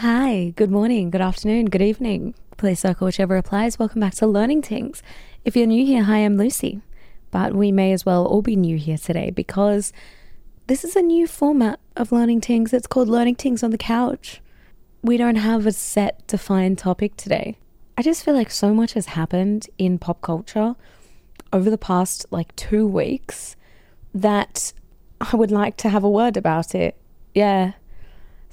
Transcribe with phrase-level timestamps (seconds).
[0.00, 2.34] Hi, good morning, good afternoon, good evening.
[2.58, 3.78] Please circle whichever applies.
[3.78, 5.02] Welcome back to Learning Things.
[5.42, 6.82] If you're new here, hi, I'm Lucy.
[7.30, 9.94] But we may as well all be new here today because
[10.66, 12.74] this is a new format of Learning Things.
[12.74, 14.42] It's called Learning Things on the Couch.
[15.00, 17.56] We don't have a set defined topic today.
[17.96, 20.76] I just feel like so much has happened in pop culture
[21.54, 23.56] over the past like two weeks
[24.14, 24.74] that
[25.22, 26.98] I would like to have a word about it.
[27.34, 27.72] Yeah.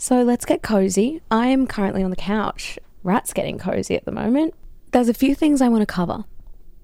[0.04, 1.21] So let's get cozy.
[1.31, 2.77] I am currently on the couch.
[3.04, 4.54] Rat's getting cozy at the moment.
[4.91, 6.25] There's a few things I want to cover.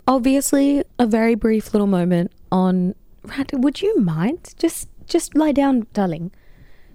[0.08, 3.52] Obviously, a very brief little moment on Rat.
[3.52, 4.54] Would you mind?
[4.58, 6.32] Just, just lie down, darling.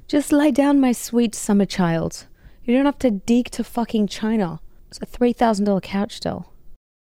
[0.08, 2.24] Just lie down, my sweet summer child.
[2.64, 4.60] You don't have to dig to fucking China.
[4.88, 6.50] It's a three thousand dollar couch still.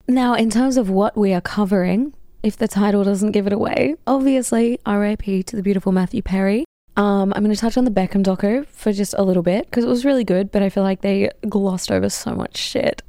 [0.09, 3.95] Now, in terms of what we are covering, if the title doesn't give it away,
[4.07, 6.65] obviously, RIP to the beautiful Matthew Perry.
[6.97, 9.85] Um, I'm going to touch on the Beckham doco for just a little bit because
[9.85, 13.03] it was really good, but I feel like they glossed over so much shit.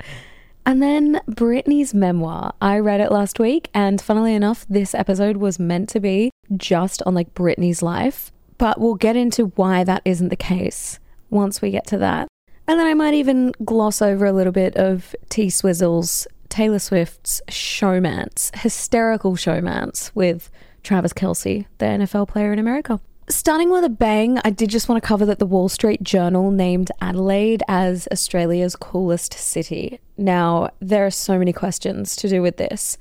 [0.65, 2.53] And then Britney's memoir.
[2.61, 7.01] I read it last week, and funnily enough, this episode was meant to be just
[7.05, 11.71] on like Britney's life, but we'll get into why that isn't the case once we
[11.71, 12.29] get to that.
[12.65, 17.41] And then I might even gloss over a little bit of T Swizzle's Taylor Swift's
[17.49, 20.49] showmance, hysterical showmance with
[20.81, 23.01] Travis Kelce, the NFL player in America.
[23.29, 26.51] Starting with a bang, I did just want to cover that the Wall Street Journal
[26.51, 30.01] named Adelaide as Australia's coolest city.
[30.17, 32.97] Now, there are so many questions to do with this.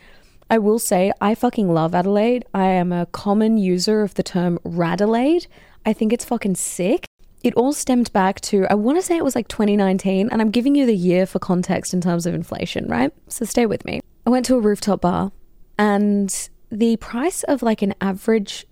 [0.48, 2.45] I will say, I fucking love Adelaide.
[2.55, 5.48] I am a common user of the term Radelaide.
[5.84, 7.05] I think it's fucking sick.
[7.43, 10.53] It all stemmed back to, I want to say it was like 2019, and I'm
[10.53, 13.12] giving you the year for context in terms of inflation, right?
[13.27, 14.00] So stay with me.
[14.25, 15.33] I went to a rooftop bar,
[15.77, 18.67] and the price of like an average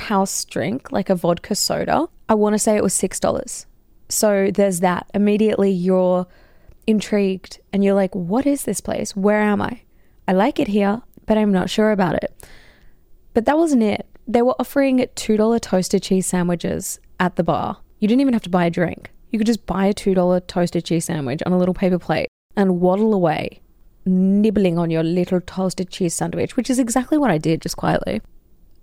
[0.00, 3.66] house drink, like a vodka soda, I want to say it was $6.
[4.08, 5.06] So there's that.
[5.14, 6.26] Immediately you're
[6.86, 9.14] intrigued and you're like, what is this place?
[9.14, 9.82] Where am I?
[10.26, 12.46] I like it here, but I'm not sure about it.
[13.34, 14.06] But that wasn't it.
[14.26, 17.78] They were offering $2 toasted cheese sandwiches at the bar.
[17.98, 19.10] You didn't even have to buy a drink.
[19.30, 22.80] You could just buy a $2 toasted cheese sandwich on a little paper plate and
[22.80, 23.60] waddle away,
[24.04, 28.22] nibbling on your little toasted cheese sandwich, which is exactly what I did just quietly.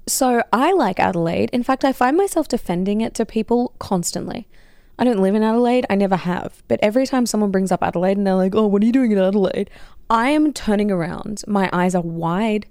[0.07, 1.49] So I like Adelaide.
[1.51, 4.47] In fact, I find myself defending it to people constantly.
[4.97, 6.63] I don't live in Adelaide, I never have.
[6.67, 9.11] But every time someone brings up Adelaide and they're like, oh, what are you doing
[9.11, 9.69] in Adelaide?
[10.09, 12.65] I am turning around, my eyes are wide,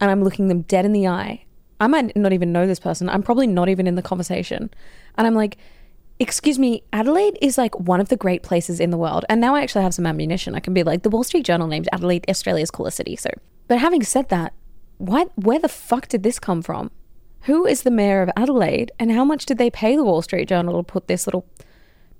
[0.00, 1.44] and I'm looking them dead in the eye.
[1.80, 3.08] I might not even know this person.
[3.08, 4.70] I'm probably not even in the conversation.
[5.16, 5.56] And I'm like,
[6.18, 9.24] excuse me, Adelaide is like one of the great places in the world.
[9.28, 10.54] And now I actually have some ammunition.
[10.54, 13.16] I can be like, the Wall Street Journal named Adelaide Australia's coolest city.
[13.16, 13.30] So,
[13.68, 14.52] but having said that,
[14.98, 16.90] why, where the fuck did this come from?
[17.42, 20.48] Who is the mayor of Adelaide and how much did they pay the Wall Street
[20.48, 21.46] Journal to put this little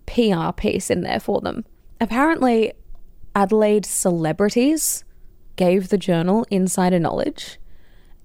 [0.07, 1.65] PR piece in there for them?
[2.01, 2.73] Apparently,
[3.35, 5.05] Adelaide celebrities
[5.57, 7.59] gave the journal insider knowledge.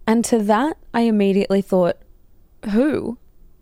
[0.06, 1.98] And to that, I immediately thought,
[2.72, 3.18] who?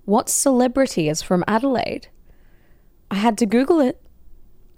[0.05, 2.07] What celebrity is from Adelaide?
[3.11, 4.01] I had to Google it.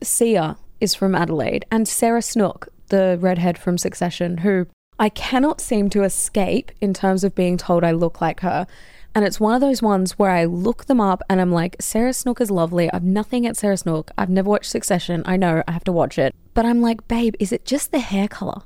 [0.01, 4.65] Sia is from Adelaide, and Sarah Snook, the redhead from Succession, who
[4.99, 8.67] I cannot seem to escape in terms of being told I look like her.
[9.15, 12.13] And it's one of those ones where I look them up and I'm like, Sarah
[12.13, 12.91] Snook is lovely.
[12.91, 14.11] I've nothing at Sarah Snook.
[14.17, 15.23] I've never watched Succession.
[15.25, 16.35] I know I have to watch it.
[16.53, 18.61] But I'm like, babe, is it just the hair color?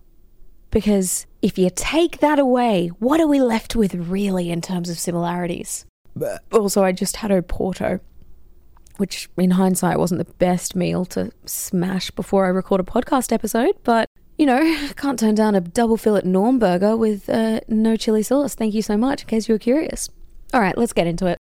[0.72, 4.98] Because if you take that away, what are we left with really in terms of
[4.98, 5.86] similarities?
[6.52, 8.00] Also, I just had a Porto,
[8.98, 13.76] which in hindsight wasn't the best meal to smash before I record a podcast episode,
[13.84, 18.24] but you know, can't turn down a double fillet Norm burger with uh, no chili
[18.24, 18.56] sauce.
[18.56, 20.10] Thank you so much, in case you were curious.
[20.54, 21.38] All right, let's get into it.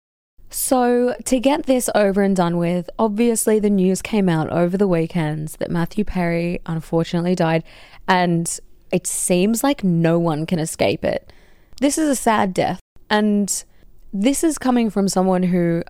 [0.50, 4.88] So, to get this over and done with, obviously the news came out over the
[4.88, 7.64] weekends that Matthew Perry unfortunately died,
[8.06, 8.60] and
[8.92, 11.32] it seems like no one can escape it.
[11.80, 13.64] This is a sad death, and
[14.12, 15.84] this is coming from someone who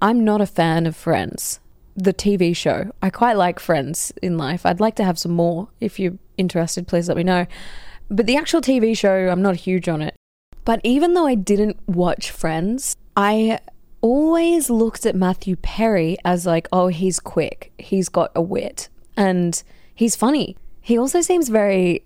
[0.00, 1.60] I'm not a fan of Friends,
[1.94, 2.92] the TV show.
[3.02, 4.64] I quite like Friends in life.
[4.64, 7.46] I'd like to have some more if you're interested, please let me know.
[8.10, 10.14] But the actual TV show, I'm not huge on it.
[10.64, 13.60] But even though I didn't watch Friends, I
[14.00, 19.62] always looked at Matthew Perry as like, oh, he's quick, he's got a wit, and
[19.94, 20.56] he's funny.
[20.80, 22.04] He also seems very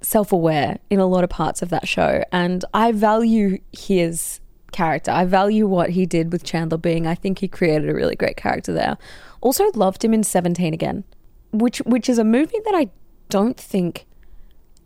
[0.00, 4.40] self aware in a lot of parts of that show, and I value his
[4.72, 5.10] character.
[5.10, 7.06] I value what he did with Chandler Bing.
[7.06, 8.96] I think he created a really great character there.
[9.40, 11.04] Also loved him in 17 again,
[11.52, 12.88] which which is a movie that I
[13.32, 14.04] don't think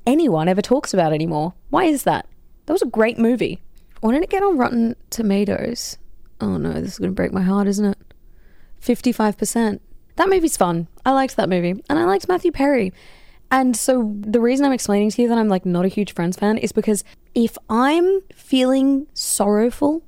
[0.06, 1.54] anyone ever talks about anymore.
[1.70, 2.28] Why is that?
[2.66, 3.60] That was a great movie.
[4.00, 5.98] Why didn't it get on Rotten Tomatoes?
[6.40, 7.98] Oh no, this is going to break my heart, isn't it?
[8.81, 9.81] 55%.
[10.14, 10.87] That movie's fun.
[11.04, 11.82] I liked that movie.
[11.90, 12.93] And I liked Matthew Perry.
[13.50, 16.37] And so the reason I'm explaining to you that I'm like not a huge Friends
[16.37, 17.02] fan is because
[17.34, 20.04] if I'm feeling sorrowful,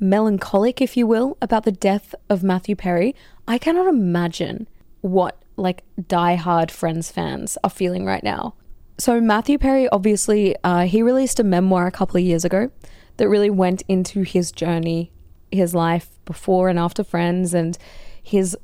[0.00, 3.14] melancholic, if you will, about the death of Matthew Perry,
[3.46, 4.66] I cannot imagine
[5.02, 8.54] what like die-hard Friends fans are feeling right now.
[8.98, 12.70] So Matthew Perry, obviously, uh, he released a memoir a couple of years ago
[13.18, 15.10] that really went into his journey,
[15.50, 17.76] his life before and after Friends, and
[18.22, 18.56] his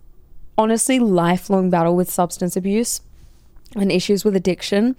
[0.56, 3.00] honestly lifelong battle with substance abuse
[3.76, 4.96] and issues with addiction.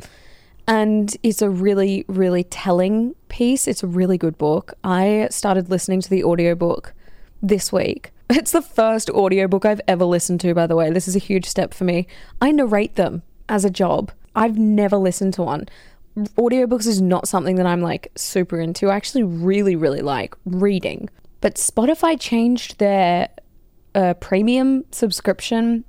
[0.67, 3.67] And it's a really, really telling piece.
[3.67, 4.73] It's a really good book.
[4.83, 6.93] I started listening to the audiobook
[7.41, 8.11] this week.
[8.35, 10.89] It's the first audiobook I've ever listened to, by the way.
[10.89, 12.07] This is a huge step for me.
[12.41, 14.11] I narrate them as a job.
[14.35, 15.69] I've never listened to one.
[16.17, 18.89] Audiobooks is not something that I'm like super into.
[18.89, 21.09] I actually really, really like reading.
[21.41, 23.29] But Spotify changed their
[23.93, 25.83] uh, premium subscription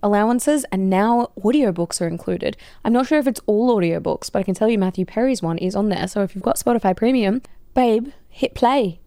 [0.00, 2.56] allowances and now audiobooks are included.
[2.84, 5.58] I'm not sure if it's all audiobooks, but I can tell you Matthew Perry's one
[5.58, 6.06] is on there.
[6.06, 7.42] So if you've got Spotify Premium,
[7.74, 9.00] babe, hit play.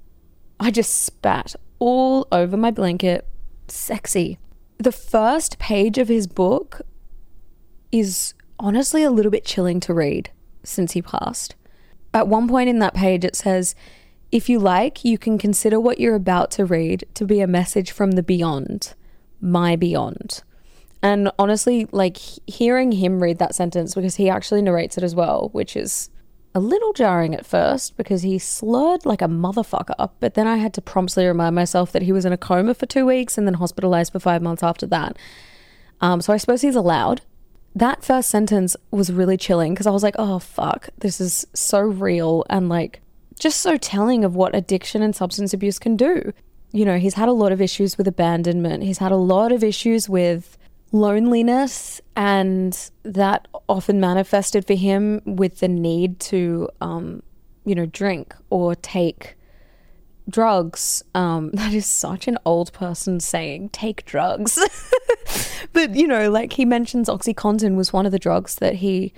[0.60, 3.28] I just spat all over my blanket.
[3.68, 4.38] Sexy.
[4.78, 6.82] The first page of his book
[7.92, 10.30] is honestly a little bit chilling to read
[10.64, 11.56] since he passed.
[12.14, 13.74] At one point in that page, it says,
[14.32, 17.92] If you like, you can consider what you're about to read to be a message
[17.92, 18.94] from the beyond,
[19.42, 20.44] my beyond.
[21.02, 25.50] And honestly, like hearing him read that sentence, because he actually narrates it as well,
[25.52, 26.12] which is
[26.54, 30.10] a little jarring at first because he slurred like a motherfucker.
[30.20, 32.86] But then I had to promptly remind myself that he was in a coma for
[32.86, 35.18] two weeks and then hospitalized for five months after that.
[36.02, 37.22] Um, so I suppose he's allowed.
[37.74, 41.80] That first sentence was really chilling because I was like, oh, fuck, this is so
[41.80, 43.02] real and like
[43.40, 46.34] just so telling of what addiction and substance abuse can do.
[46.74, 49.64] You know, he's had a lot of issues with abandonment, he's had a lot of
[49.64, 50.58] issues with
[50.92, 57.24] loneliness, and that often manifested for him with the need to, um,
[57.66, 59.36] you know, drink or take
[60.30, 61.04] drugs.
[61.16, 64.60] Um, that is such an old person saying, take drugs.
[65.74, 69.14] but, you know, like he mentions Oxycontin was one of the drugs that he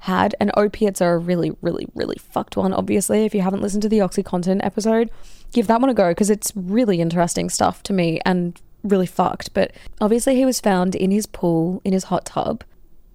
[0.00, 3.24] had, and opiates are a really, really, really fucked one, obviously.
[3.24, 5.10] If you haven't listened to the Oxycontin episode,
[5.52, 9.54] give that one a go because it's really interesting stuff to me and really fucked.
[9.54, 12.64] But obviously, he was found in his pool, in his hot tub.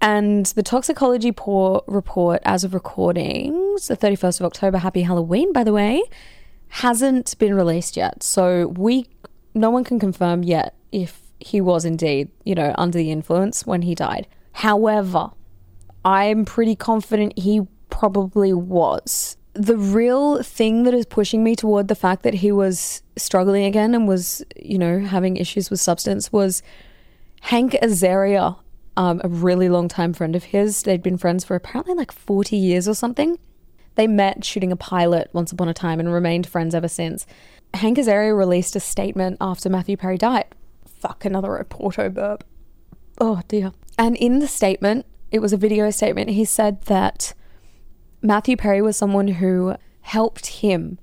[0.02, 5.72] And the toxicology report, as of recordings, the 31st of October, happy Halloween, by the
[5.72, 6.04] way,
[6.68, 8.22] hasn't been released yet.
[8.22, 9.08] So we,
[9.54, 13.84] no one can confirm yet if he was indeed, you know, under the influence when
[13.84, 14.28] he died.
[14.54, 15.32] However,
[16.04, 21.96] I'm pretty confident he probably was the real thing that is pushing me toward the
[21.96, 26.64] fact that he was struggling again and was, you know, having issues with substance was
[27.42, 28.58] Hank Azaria,
[28.98, 30.82] um, a really long time friend of his.
[30.84, 33.38] They'd been friends for apparently like 40 years or something.
[33.96, 37.28] They met shooting a pilot once upon a time and remained friends ever since.
[37.76, 40.46] Hank Azaria released a statement after Matthew Perry died.
[41.00, 42.44] Fuck, another Oporto burp.
[43.20, 43.72] Oh dear.
[44.00, 47.34] And in the statement, it was a video statement, he said that
[48.26, 50.98] Matthew Perry was someone who helped him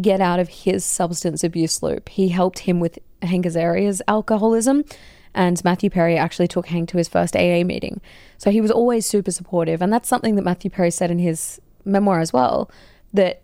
[0.00, 2.10] get out of his substance abuse loop.
[2.10, 4.84] He helped him with Hank Azaria's alcoholism,
[5.34, 8.02] and Matthew Perry actually took Hank to his first AA meeting.
[8.36, 11.58] So he was always super supportive, and that's something that Matthew Perry said in his
[11.86, 12.70] memoir as well.
[13.14, 13.40] That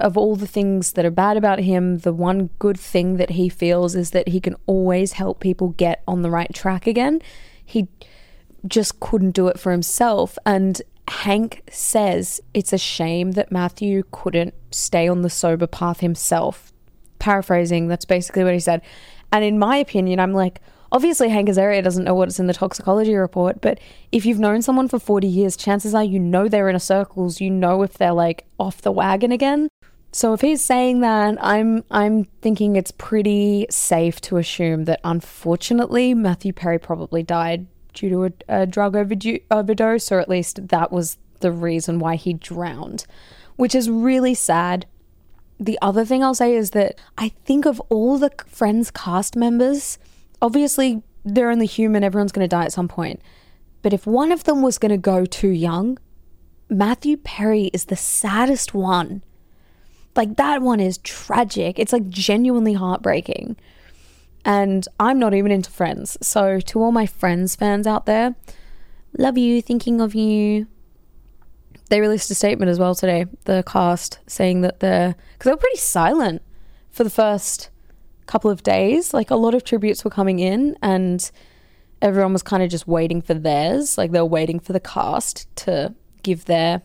[0.00, 3.48] of all the things that are bad about him, the one good thing that he
[3.48, 7.22] feels is that he can always help people get on the right track again.
[7.64, 7.86] He
[8.66, 10.36] just couldn't do it for himself.
[10.44, 16.72] And Hank says it's a shame that Matthew couldn't stay on the sober path himself.
[17.18, 18.82] Paraphrasing, that's basically what he said.
[19.32, 20.60] And in my opinion, I'm like,
[20.92, 23.80] obviously Hank Azaria doesn't know what's in the toxicology report, but
[24.12, 27.50] if you've known someone for 40 years, chances are you know their inner circles, you
[27.50, 29.68] know if they're like off the wagon again.
[30.12, 36.14] So if he's saying that, I'm I'm thinking it's pretty safe to assume that unfortunately
[36.14, 38.32] Matthew Perry probably died due to a,
[38.62, 43.06] a drug overdose, or at least that was the reason why he drowned,
[43.56, 44.86] which is really sad.
[45.58, 49.98] The other thing I'll say is that I think of all the Friends cast members,
[50.42, 53.22] obviously they're only human, everyone's going to die at some point.
[53.82, 55.98] But if one of them was going to go too young,
[56.68, 59.22] Matthew Perry is the saddest one.
[60.16, 61.78] Like that one is tragic.
[61.78, 63.56] It's like genuinely heartbreaking.
[64.44, 66.18] And I'm not even into friends.
[66.20, 68.34] So, to all my friends fans out there,
[69.16, 70.66] love you, thinking of you.
[71.90, 75.56] They released a statement as well today, the cast, saying that they're, because they were
[75.56, 76.42] pretty silent
[76.90, 77.70] for the first
[78.26, 79.14] couple of days.
[79.14, 81.30] Like, a lot of tributes were coming in, and
[82.04, 83.96] everyone was kind of just waiting for theirs.
[83.96, 86.82] Like they were waiting for the cast to give their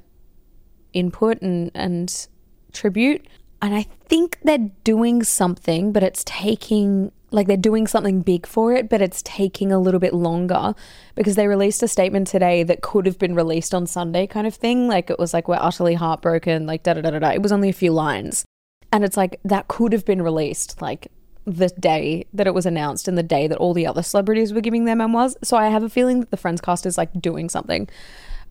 [0.93, 2.27] input and, and
[2.71, 3.27] tribute.
[3.61, 8.73] And I think they're doing something, but it's taking like they're doing something big for
[8.73, 10.73] it, but it's taking a little bit longer
[11.15, 14.55] because they released a statement today that could have been released on Sunday, kind of
[14.55, 14.87] thing.
[14.87, 17.29] Like it was like, we're utterly heartbroken, like da da da da.
[17.29, 18.45] It was only a few lines.
[18.91, 21.11] And it's like, that could have been released like
[21.45, 24.61] the day that it was announced and the day that all the other celebrities were
[24.61, 25.37] giving their memoirs.
[25.43, 27.87] So I have a feeling that the Friends cast is like doing something.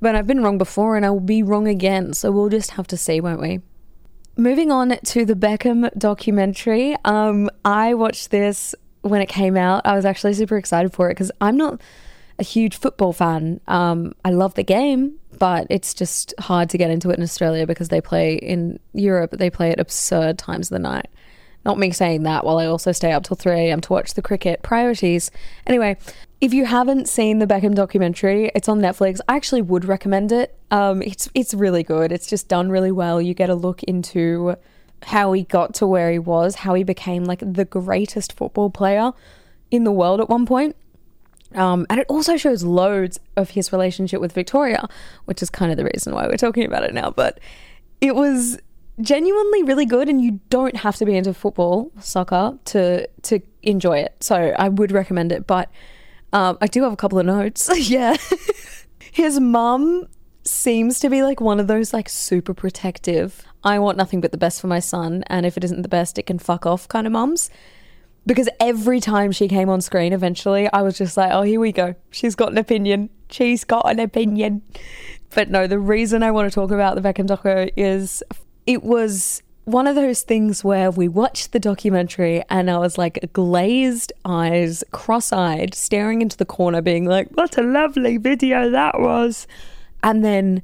[0.00, 2.14] But I've been wrong before and I will be wrong again.
[2.14, 3.60] So we'll just have to see, won't we?
[4.40, 6.94] Moving on to the Beckham documentary.
[7.04, 9.84] Um, I watched this when it came out.
[9.84, 11.80] I was actually super excited for it because I'm not
[12.38, 13.60] a huge football fan.
[13.66, 17.66] Um, I love the game, but it's just hard to get into it in Australia
[17.66, 21.08] because they play in Europe, they play at absurd times of the night.
[21.64, 23.80] Not me saying that while I also stay up till 3 a.m.
[23.82, 24.62] to watch the cricket.
[24.62, 25.30] Priorities.
[25.66, 25.96] Anyway,
[26.40, 29.20] if you haven't seen the Beckham documentary, it's on Netflix.
[29.28, 30.56] I actually would recommend it.
[30.70, 32.12] Um, it's it's really good.
[32.12, 33.20] It's just done really well.
[33.20, 34.56] You get a look into
[35.02, 39.12] how he got to where he was, how he became like the greatest football player
[39.70, 40.76] in the world at one point.
[41.54, 44.86] Um, and it also shows loads of his relationship with Victoria,
[45.24, 47.10] which is kind of the reason why we're talking about it now.
[47.10, 47.40] But
[48.00, 48.58] it was
[49.00, 53.98] genuinely really good, and you don't have to be into football, soccer, to to enjoy
[53.98, 54.16] it.
[54.20, 55.46] So I would recommend it.
[55.46, 55.70] But
[56.32, 57.70] um, I do have a couple of notes.
[57.88, 58.16] yeah,
[59.12, 60.08] his mum
[60.44, 63.44] seems to be like one of those like super protective.
[63.64, 66.18] I want nothing but the best for my son, and if it isn't the best,
[66.18, 67.50] it can fuck off kind of mums.
[68.26, 71.72] Because every time she came on screen, eventually, I was just like, oh, here we
[71.72, 71.94] go.
[72.10, 73.08] She's got an opinion.
[73.30, 74.60] She's got an opinion.
[75.34, 78.22] But no, the reason I want to talk about the Beckham doco is
[78.68, 83.30] it was one of those things where we watched the documentary and I was like
[83.32, 89.00] glazed eyes, cross eyed, staring into the corner, being like, what a lovely video that
[89.00, 89.46] was.
[90.02, 90.62] And then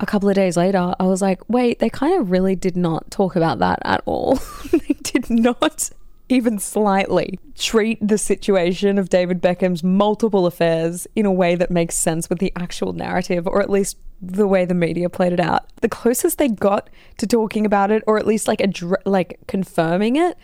[0.00, 3.10] a couple of days later, I was like, wait, they kind of really did not
[3.10, 4.36] talk about that at all.
[4.72, 5.90] they did not
[6.30, 11.94] even slightly treat the situation of David Beckham's multiple affairs in a way that makes
[11.94, 15.66] sense with the actual narrative, or at least the way the media played it out.
[15.80, 18.72] The closest they got to talking about it, or at least like a
[19.04, 20.36] like confirming it,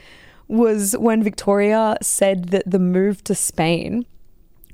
[0.48, 4.04] was when Victoria said that the move to Spain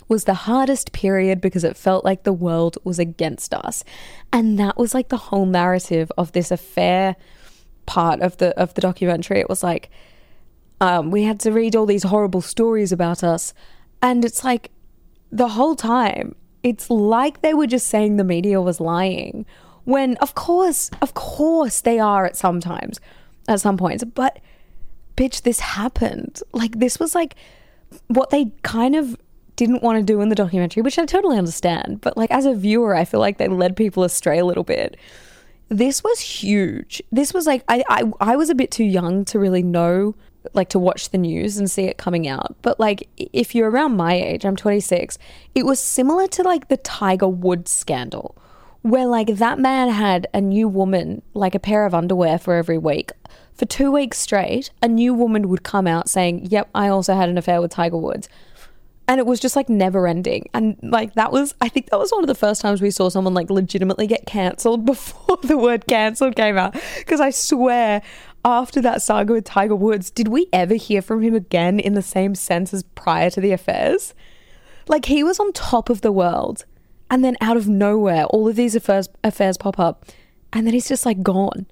[0.09, 3.83] was the hardest period because it felt like the world was against us.
[4.33, 7.17] And that was like the whole narrative of this affair
[7.87, 9.41] part of the of the documentary.
[9.41, 9.91] It was like
[10.81, 13.55] um, we had to read all these horrible stories about us,
[14.03, 14.71] and it's like
[15.33, 16.35] the whole time
[16.67, 19.47] it's like they were just saying the media was lying.
[19.85, 23.01] When of course, of course they are at some times,
[23.47, 24.41] at some points, but
[25.17, 26.43] bitch, this happened.
[26.53, 27.37] Like this was like
[28.09, 29.17] what they kind of
[29.55, 32.01] didn't want to do in the documentary, which I totally understand.
[32.01, 34.97] But like as a viewer, I feel like they led people astray a little bit.
[35.69, 37.01] This was huge.
[37.13, 40.17] This was like I I, I was a bit too young to really know
[40.55, 42.57] like to watch the news and see it coming out.
[42.63, 45.19] But like if you're around my age, I'm 26,
[45.55, 48.37] it was similar to like the Tiger Woods scandal
[48.87, 52.79] where like that man had a new woman, like a pair of underwear for every
[52.79, 53.11] week.
[53.55, 57.29] For 2 weeks straight, a new woman would come out saying, "Yep, I also had
[57.29, 58.29] an affair with Tiger Woods."
[59.09, 60.49] And it was just like never ending.
[60.55, 63.09] And like that was I think that was one of the first times we saw
[63.09, 68.03] someone like legitimately get cancelled before the word cancelled came out because I swear
[68.47, 72.01] after that saga with Tiger Woods, did we ever hear from him again in the
[72.03, 74.15] same sense as prior to the affairs?
[74.87, 76.65] Like he was on top of the world,
[77.11, 80.07] and then out of nowhere, all of these affairs affairs pop up,
[80.53, 81.67] and then he's just like gone.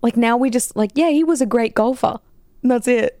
[0.00, 2.20] Like now we just like, yeah, he was a great golfer.
[2.62, 3.20] And that's it.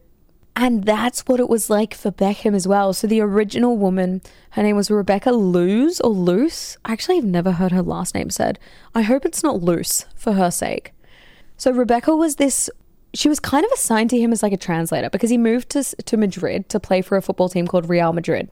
[0.54, 2.92] And that's what it was like for Beckham as well.
[2.92, 6.78] So the original woman, her name was Rebecca Luz or Luce.
[6.84, 8.58] I actually, I've never heard her last name said.
[8.94, 10.92] I hope it's not Luce for her sake.
[11.56, 12.70] So Rebecca was this
[13.14, 15.82] she was kind of assigned to him as like a translator because he moved to
[15.82, 18.50] to Madrid to play for a football team called Real Madrid.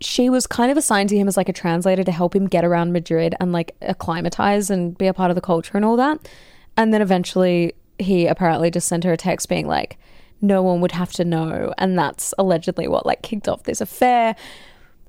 [0.00, 2.64] She was kind of assigned to him as like a translator to help him get
[2.64, 6.28] around Madrid and like acclimatize and be a part of the culture and all that.
[6.76, 9.98] And then eventually he apparently just sent her a text being like
[10.42, 14.36] no one would have to know and that's allegedly what like kicked off this affair.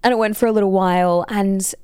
[0.04, 1.76] And it went for a little while and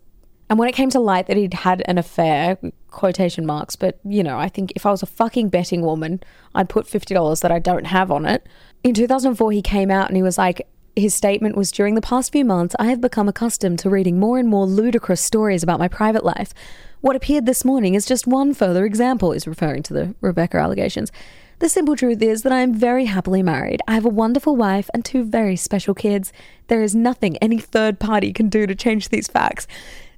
[0.53, 2.59] and when it came to light that he'd had an affair,
[2.91, 6.21] quotation marks, but you know, I think if I was a fucking betting woman,
[6.53, 8.45] I'd put $50 that I don't have on it.
[8.83, 12.31] In 2004, he came out and he was like, his statement was During the past
[12.31, 15.87] few months, I have become accustomed to reading more and more ludicrous stories about my
[15.87, 16.53] private life.
[17.01, 21.11] What appeared this morning is just one further example, is referring to the Rebecca allegations.
[21.57, 23.81] The simple truth is that I am very happily married.
[23.87, 26.31] I have a wonderful wife and two very special kids.
[26.67, 29.65] There is nothing any third party can do to change these facts.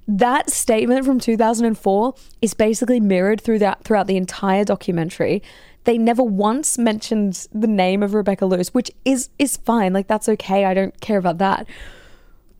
[0.08, 5.42] That statement from 2004 is basically mirrored through that throughout the entire documentary.
[5.84, 9.92] They never once mentioned the name of Rebecca Luce, which is is fine.
[9.92, 10.64] Like that's okay.
[10.64, 11.66] I don't care about that.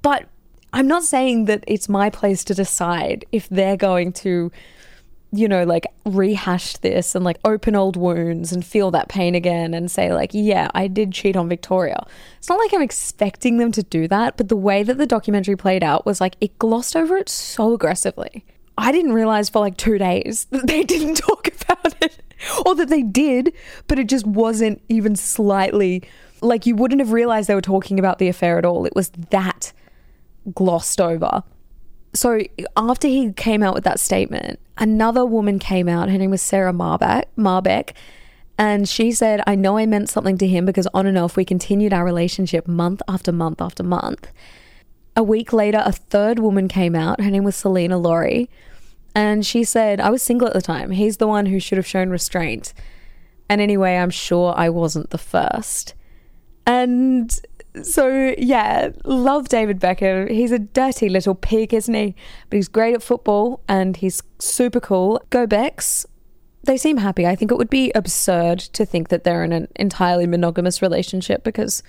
[0.02, 0.26] But
[0.72, 4.50] I'm not saying that it's my place to decide if they're going to
[5.33, 9.75] you know, like rehash this and like open old wounds and feel that pain again
[9.75, 12.06] and say, like, yeah, I did cheat on Victoria.
[12.38, 15.56] It's not like I'm expecting them to do that, but the way that the documentary
[15.56, 18.45] played out was like it glossed over it so aggressively.
[18.78, 22.23] I didn't realize for like two days that they didn't talk about it
[22.64, 23.52] or that they did,
[23.88, 26.02] but it just wasn't even slightly
[26.42, 28.85] like you wouldn't have realized they were talking about the affair at all.
[28.85, 29.73] It was that
[30.54, 31.42] glossed over
[32.16, 32.40] so
[32.76, 36.11] after he came out with that statement, another woman came out.
[36.11, 37.25] Her name was Sarah Marbeck.
[37.37, 37.92] Marbeck
[38.58, 41.44] and she said, I know I meant something to him because on and off we
[41.44, 44.30] continued our relationship month after month after month.
[45.14, 47.20] A week later, a third woman came out.
[47.20, 48.49] Her name was Selena Laurie.
[49.14, 50.90] And she said, I was single at the time.
[50.90, 52.75] He's the one who should have shown restraint.
[53.49, 55.94] And anyway, I'm sure I wasn't the first.
[56.66, 57.38] And
[57.83, 60.30] so yeah, love David Beckham.
[60.30, 62.14] He's a dirty little pig, isn't he?
[62.49, 65.23] But he's great at football and he's super cool.
[65.30, 66.06] Go Becks.
[66.64, 67.26] They seem happy.
[67.26, 71.45] I think it would be absurd to think that they're in an entirely monogamous relationship
[71.45, 71.83] because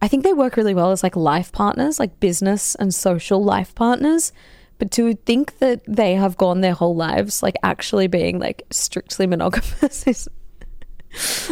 [0.00, 3.74] I think they work really well as like life partners, like business and social life
[3.74, 4.32] partners.
[4.78, 9.26] But to think that they have gone their whole lives like actually being like strictly
[9.26, 10.28] monogamous is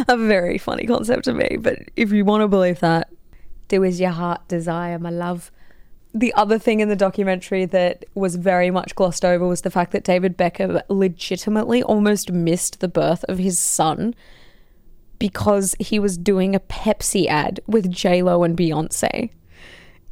[0.09, 1.57] a very funny concept to me.
[1.59, 3.09] But if you want to believe that,
[3.69, 5.51] do as your heart desire, my love.
[6.15, 9.93] The other thing in the documentary that was very much glossed over was the fact
[9.93, 14.15] that David Beckham legitimately almost missed the birth of his son
[15.19, 19.31] because he was doing a Pepsi ad with J-Lo and Beyonce.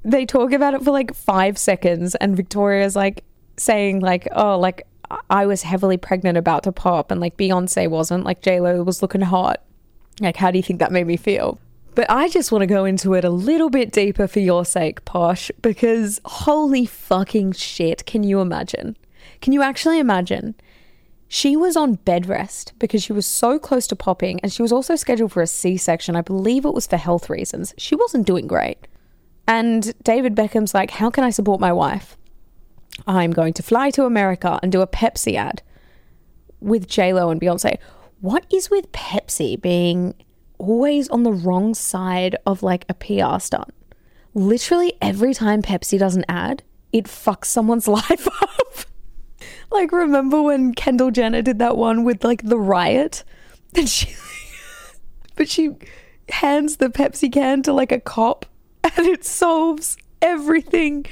[0.02, 3.24] They talk about it for like five seconds, and Victoria's like
[3.56, 4.86] saying, like, oh, like
[5.30, 9.22] I was heavily pregnant about to pop, and like Beyonce wasn't, like J-Lo was looking
[9.22, 9.62] hot.
[10.20, 11.58] Like, how do you think that made me feel?
[11.94, 15.04] But I just want to go into it a little bit deeper for your sake,
[15.04, 18.96] Posh, because holy fucking shit, can you imagine?
[19.40, 20.56] Can you actually imagine?
[21.28, 24.72] She was on bed rest because she was so close to popping, and she was
[24.72, 26.16] also scheduled for a C section.
[26.16, 27.74] I believe it was for health reasons.
[27.78, 28.78] She wasn't doing great.
[29.46, 32.16] And David Beckham's like, How can I support my wife?
[33.06, 35.62] I'm going to fly to America and do a Pepsi ad
[36.60, 37.78] with Lo and Beyonce.
[38.20, 40.14] What is with Pepsi being
[40.64, 43.72] always on the wrong side of like a PR stunt.
[44.32, 48.78] Literally every time Pepsi does an ad, it fucks someone's life up.
[49.70, 53.24] like remember when Kendall Jenner did that one with like the riot?
[53.76, 54.14] And she
[55.36, 55.76] but she
[56.28, 58.46] hands the Pepsi can to like a cop
[58.84, 61.06] and it solves everything.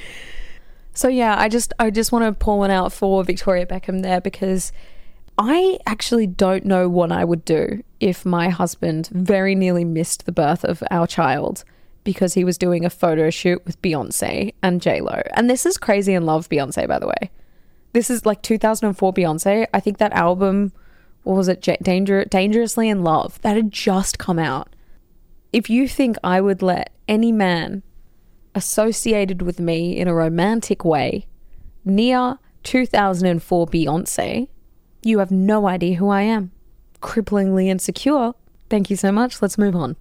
[0.95, 4.21] So yeah, I just I just want to pour one out for Victoria Beckham there
[4.21, 4.71] because
[5.37, 10.31] I actually don't know what I would do if my husband very nearly missed the
[10.31, 11.63] birth of our child
[12.03, 15.21] because he was doing a photo shoot with Beyonce and J Lo.
[15.33, 17.31] And this is Crazy in Love Beyonce, by the way.
[17.93, 19.67] This is like 2004 Beyonce.
[19.73, 20.71] I think that album,
[21.23, 24.75] what was it, Danger, Dangerously in Love, that had just come out.
[25.51, 27.83] If you think I would let any man
[28.55, 31.27] associated with me in a romantic way
[31.85, 34.47] near 2004 Beyonce,
[35.05, 36.51] you have no idea who I am.
[37.01, 38.33] Cripplingly insecure.
[38.69, 39.41] Thank you so much.
[39.41, 39.95] Let's move on.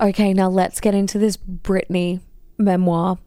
[0.00, 2.20] Okay, now let's get into this Britney
[2.58, 3.18] memoir.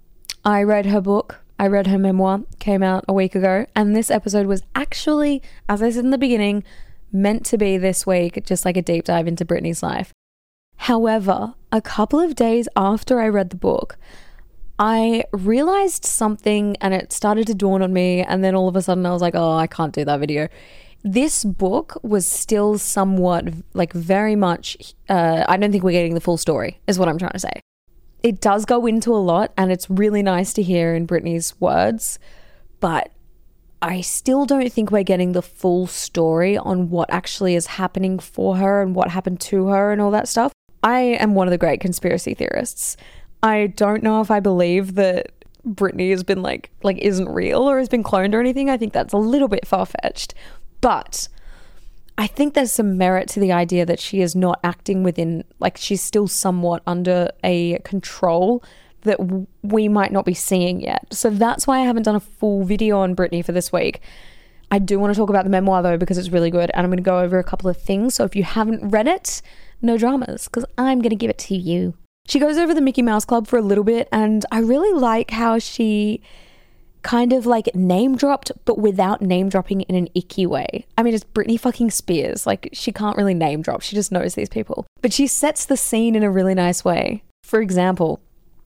[0.46, 1.40] I read her book.
[1.60, 5.82] I read her memoir, came out a week ago, and this episode was actually, as
[5.82, 6.64] I said in the beginning,
[7.12, 10.14] meant to be this week, just like a deep dive into Britney's life.
[10.78, 13.98] However, a couple of days after I read the book,
[14.80, 18.82] I realized something and it started to dawn on me, and then all of a
[18.82, 20.48] sudden I was like, oh, I can't do that video
[21.04, 26.22] this book was still somewhat like very much uh, i don't think we're getting the
[26.22, 27.62] full story is what i'm trying to say
[28.22, 32.20] it does go into a lot and it's really nice to hear in britney's words
[32.80, 33.12] but
[33.82, 38.58] i still don't think we're getting the full story on what actually is happening for
[38.58, 40.52] her and what happened to her and all that stuff
[40.84, 42.98] i am one of the great conspiracy theorists
[43.42, 45.32] i don't know if i believe that
[45.68, 48.70] Britney has been like like isn't real or has been cloned or anything.
[48.70, 50.34] I think that's a little bit far fetched.
[50.82, 51.28] But
[52.18, 55.78] I think there's some merit to the idea that she is not acting within, like,
[55.78, 58.64] she's still somewhat under a control
[59.04, 61.06] that w- we might not be seeing yet.
[61.12, 64.02] So that's why I haven't done a full video on Britney for this week.
[64.72, 66.92] I do want to talk about the memoir though because it's really good and I'm
[66.92, 68.16] going to go over a couple of things.
[68.16, 69.42] So if you haven't read it,
[69.82, 71.96] no dramas because I'm going to give it to you.
[72.28, 75.32] She goes over the Mickey Mouse Club for a little bit and I really like
[75.32, 76.22] how she
[77.02, 80.86] kind of like name dropped, but without name dropping in an icky way.
[80.98, 82.46] I mean, it's Britney fucking Spears.
[82.46, 84.86] Like, she can't really name drop, she just knows these people.
[85.02, 87.24] But she sets the scene in a really nice way.
[87.44, 88.20] For example,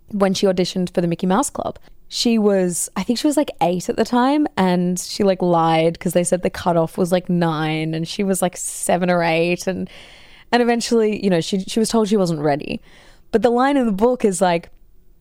[0.10, 3.52] when she auditioned for the Mickey Mouse Club, she was, I think she was like
[3.62, 7.30] eight at the time, and she like lied because they said the cutoff was like
[7.30, 9.90] nine, and she was like seven or eight, and
[10.52, 12.82] and eventually, you know, she she was told she wasn't ready.
[13.32, 14.70] But the line in the book is like,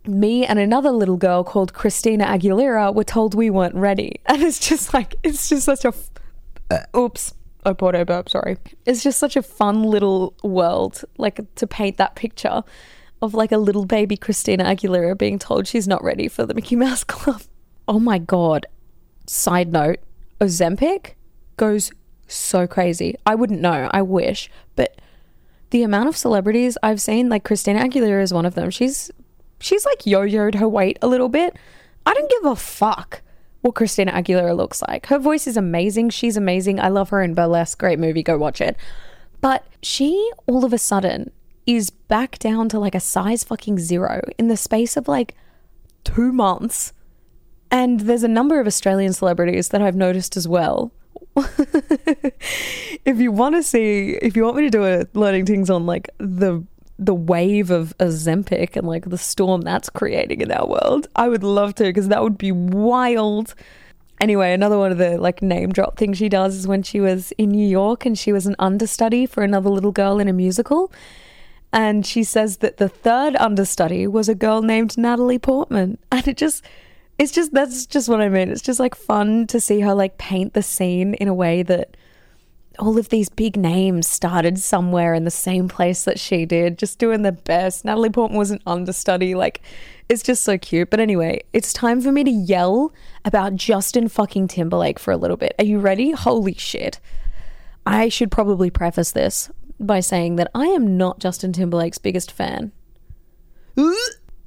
[0.07, 4.21] me and another little girl called Christina Aguilera were told we weren't ready.
[4.27, 5.88] And it's just like, it's just such a.
[5.88, 6.11] F-
[6.71, 7.35] uh, oops.
[7.65, 8.57] Oh, Porto burp, sorry.
[8.87, 12.65] It's just such a fun little world, like to paint that picture
[13.21, 16.75] of like a little baby Christina Aguilera being told she's not ready for the Mickey
[16.75, 17.43] Mouse Club.
[17.87, 18.67] Oh my God.
[19.27, 19.99] Side note
[20.41, 21.12] Ozempic
[21.57, 21.93] goes
[22.27, 23.15] so crazy.
[23.25, 25.01] I wouldn't know, I wish, but
[25.71, 28.71] the amount of celebrities I've seen, like Christina Aguilera is one of them.
[28.71, 29.11] She's
[29.62, 31.57] she's like yo-yoed her weight a little bit.
[32.05, 33.22] I don't give a fuck
[33.62, 35.07] what Christina Aguilera looks like.
[35.07, 36.11] Her voice is amazing.
[36.11, 36.81] She's amazing.
[36.81, 37.79] I love her in Burlesque.
[37.79, 38.22] Great movie.
[38.22, 38.77] Go watch it.
[39.40, 41.31] But she all of a sudden
[41.66, 45.37] is back down to like a size fucking zero in the space of like
[46.05, 46.92] two months.
[47.70, 50.92] And there's a number of Australian celebrities that I've noticed as well.
[51.37, 55.87] if you want to see, if you want me to do a learning things on
[55.87, 56.64] like the
[57.05, 61.09] the wave of Ozempic and like the storm that's creating in our world.
[61.17, 63.55] I would love to because that would be wild.
[64.21, 67.33] Anyway, another one of the like name drop things she does is when she was
[67.33, 70.93] in New York and she was an understudy for another little girl in a musical.
[71.73, 75.99] And she says that the third understudy was a girl named Natalie Portman.
[76.12, 76.65] And it just,
[77.19, 78.51] it's just, that's just what I mean.
[78.51, 81.97] It's just like fun to see her like paint the scene in a way that
[82.79, 86.99] all of these big names started somewhere in the same place that she did, just
[86.99, 87.85] doing the best.
[87.85, 89.35] Natalie Portman was an understudy.
[89.35, 89.63] Like,
[90.09, 90.91] it's just so cute.
[90.91, 92.93] But anyway, it's time for me to yell
[93.25, 95.55] about Justin fucking Timberlake for a little bit.
[95.59, 96.13] Are you ready?
[96.13, 97.01] Holy shit.
[97.85, 102.73] I should probably preface this by saying that I am not Justin Timberlake's biggest fan.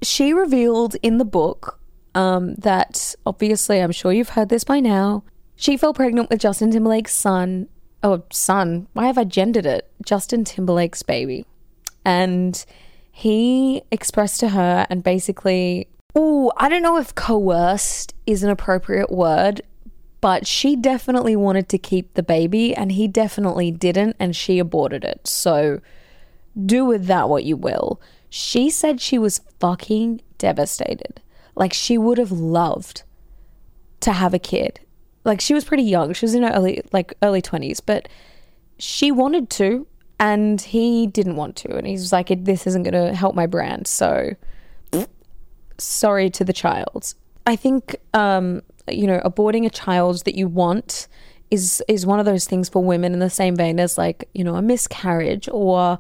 [0.02, 1.80] she revealed in the book
[2.14, 5.24] um, that obviously, I'm sure you've heard this by now.
[5.56, 7.68] She fell pregnant with Justin Timberlake's son
[8.06, 9.90] oh, son, why have I gendered it?
[10.06, 11.46] Justin Timberlake's baby.
[12.06, 12.64] And
[13.12, 19.12] he expressed to her and basically, oh, I don't know if coerced is an appropriate
[19.12, 19.62] word,
[20.22, 25.04] but she definitely wanted to keep the baby and he definitely didn't and she aborted
[25.04, 25.26] it.
[25.26, 25.82] So
[26.64, 28.00] do with that what you will.
[28.30, 31.22] She said she was fucking devastated.
[31.56, 33.02] Like she would have loved
[34.02, 34.80] to have a kid
[35.26, 36.14] like she was pretty young.
[36.14, 38.08] She was in her early like early 20s, but
[38.80, 39.88] she wanted to
[40.20, 43.88] and he didn't want to and he's like this isn't going to help my brand.
[43.88, 44.36] So
[45.78, 47.14] sorry to the child.
[47.46, 51.08] I think um you know, aborting a child that you want
[51.52, 54.44] is is one of those things for women in the same vein as like, you
[54.44, 56.00] know, a miscarriage or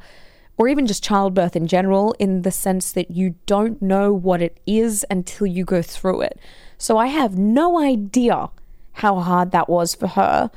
[0.57, 4.59] or even just childbirth in general in the sense that you don't know what it
[4.65, 6.39] is until you go through it.
[6.77, 8.49] So I have no idea
[8.95, 10.49] how hard that was for her.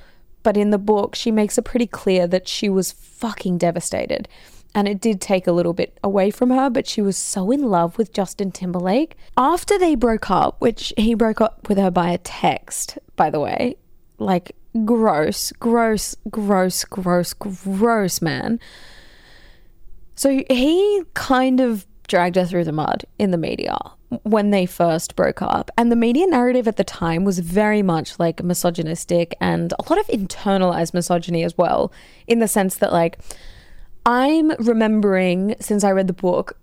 [0.42, 4.28] But in the book, she makes it pretty clear that she was fucking devastated.
[4.74, 7.62] And it did take a little bit away from her, but she was so in
[7.62, 9.16] love with Justin Timberlake.
[9.36, 13.40] After they broke up, which he broke up with her by a text, by the
[13.40, 13.76] way,
[14.18, 18.60] like gross, gross, gross, gross, gross, man.
[20.14, 23.76] So he kind of dragged her through the mud in the media
[24.22, 25.70] when they first broke up.
[25.76, 30.00] And the media narrative at the time was very much like misogynistic and a lot
[30.00, 31.92] of internalized misogyny as well,
[32.26, 33.18] in the sense that, like,
[34.06, 36.58] I'm remembering since I read the book,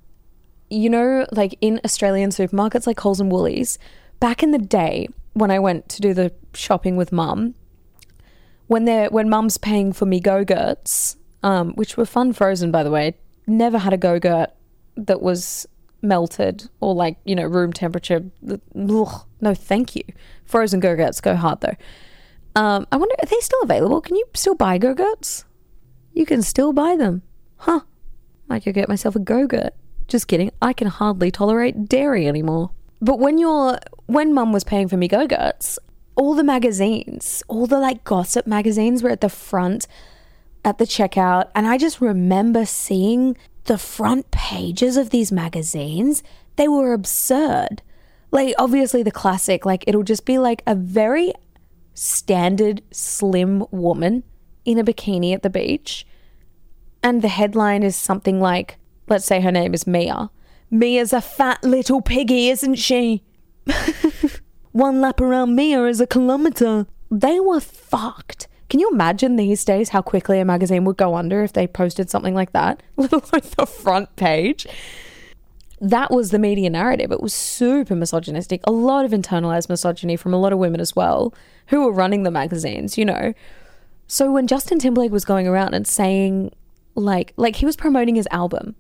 [0.69, 3.77] you know, like in Australian supermarkets like Coles and Woolies,
[4.19, 7.53] back in the day when I went to do the shopping with mum,
[8.67, 12.89] when they're when mum's paying for me go-gurts, um, which were fun frozen by the
[12.89, 14.49] way, never had a go-gurt
[14.97, 15.67] that was
[16.05, 18.23] melted or like you know room temperature.
[18.49, 20.03] Ugh, no, thank you.
[20.45, 21.75] Frozen go-gurts go hard though.
[22.55, 24.01] Um, I wonder are they still available?
[24.01, 25.45] Can you still buy go-gurts?
[26.13, 27.23] You can still buy them,
[27.57, 27.81] huh?
[28.49, 29.73] I could get myself a go-gurt.
[30.07, 30.51] Just kidding.
[30.61, 32.71] I can hardly tolerate dairy anymore.
[33.01, 35.79] But when you're when Mum was paying for me go-gurts,
[36.15, 39.87] all the magazines, all the like gossip magazines were at the front
[40.63, 46.23] at the checkout, and I just remember seeing the front pages of these magazines,
[46.55, 47.81] they were absurd.
[48.31, 51.33] Like, obviously, the classic, like, it'll just be like a very
[51.93, 54.23] standard slim woman
[54.65, 56.05] in a bikini at the beach.
[57.01, 60.31] And the headline is something like, let's say her name is Mia.
[60.69, 63.23] Mia's a fat little piggy, isn't she?
[64.71, 66.87] One lap around Mia is a kilometer.
[67.09, 68.47] They were fucked.
[68.69, 72.09] Can you imagine these days how quickly a magazine would go under if they posted
[72.09, 72.81] something like that?
[72.97, 74.65] Let alone the front page.
[75.79, 77.11] That was the media narrative.
[77.11, 78.61] It was super misogynistic.
[78.63, 81.33] A lot of internalized misogyny from a lot of women as well
[81.67, 83.33] who were running the magazines, you know.
[84.07, 86.51] So when Justin Timberlake was going around and saying
[86.95, 88.75] like like he was promoting his album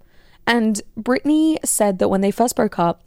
[0.47, 3.01] and Britney said that when they first broke up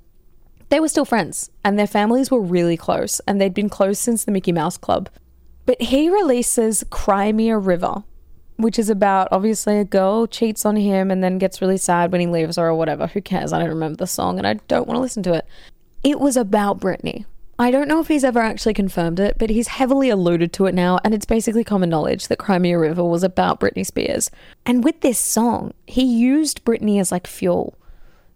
[0.69, 4.25] they were still friends and their families were really close and they'd been close since
[4.25, 5.09] the Mickey Mouse Club.
[5.69, 8.03] But he releases Cry Me a River,
[8.57, 12.23] which is about obviously a girl cheats on him and then gets really sad when
[12.23, 13.09] he leaves her or whatever.
[13.09, 13.53] Who cares?
[13.53, 15.47] I don't remember the song and I don't want to listen to it.
[16.03, 17.27] It was about Britney.
[17.59, 20.75] I don't know if he's ever actually confirmed it, but he's heavily alluded to it
[20.75, 24.31] now, and it's basically common knowledge that Cry Me a River was about Britney Spears.
[24.65, 27.77] And with this song, he used Britney as like fuel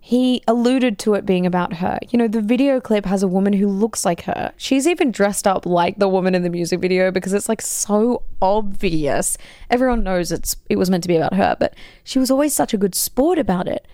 [0.05, 1.97] he alluded to it being about her.
[2.11, 4.53] You know, the video clip has a woman who looks like her.
[4.57, 8.25] She's even dressed up like the woman in the music video because it's like so
[8.43, 9.39] obvious.
[9.71, 12.75] Everyone knows it's it was meant to be about her, but she was always such
[12.75, 13.87] a good sport about it.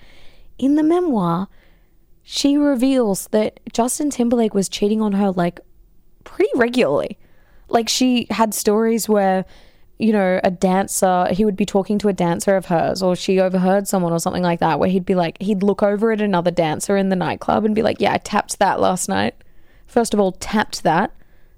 [0.59, 1.49] In the memoir,
[2.23, 5.61] she reveals that Justin Timberlake was cheating on her like
[6.25, 7.18] pretty regularly.
[7.68, 9.44] Like she had stories where
[9.98, 13.40] you know, a dancer, he would be talking to a dancer of hers, or she
[13.40, 16.52] overheard someone or something like that, where he'd be like, he'd look over at another
[16.52, 19.34] dancer in the nightclub and be like, Yeah, I tapped that last night.
[19.87, 21.12] First of all, tapped that.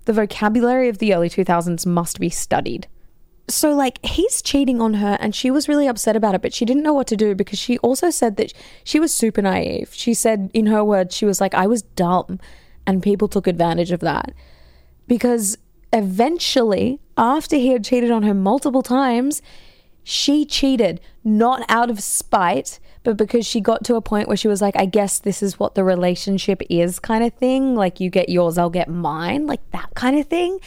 [0.06, 2.88] The vocabulary of the early 2000s must be studied.
[3.48, 6.64] So, like, he's cheating on her, and she was really upset about it, but she
[6.64, 8.52] didn't know what to do because she also said that
[8.84, 9.90] she was super naive.
[9.92, 12.38] She said, in her words, she was like, I was dumb,
[12.86, 14.32] and people took advantage of that.
[15.08, 15.58] Because
[15.92, 19.42] eventually, after he had cheated on her multiple times,
[20.02, 24.48] she cheated not out of spite, but because she got to a point where she
[24.48, 27.76] was like, I guess this is what the relationship is, kind of thing.
[27.76, 30.58] Like, you get yours, I'll get mine, like that kind of thing.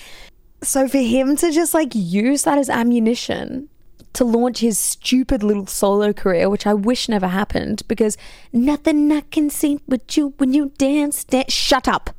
[0.61, 3.69] So, for him to just like use that as ammunition
[4.13, 8.15] to launch his stupid little solo career, which I wish never happened because
[8.51, 11.51] nothing I can see but you when you dance, dance.
[11.51, 12.11] Shut up.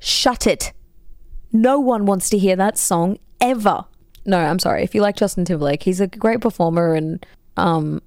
[0.00, 0.72] Shut it.
[1.52, 3.84] No one wants to hear that song ever.
[4.26, 4.82] No, I'm sorry.
[4.82, 7.24] If you like Justin Timberlake, he's a great performer and
[7.56, 8.00] um